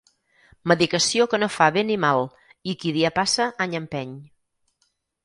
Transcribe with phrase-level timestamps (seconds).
[0.71, 2.25] Medicació que no fa bé ni mal,
[2.73, 4.17] i qui dia passa any empeny.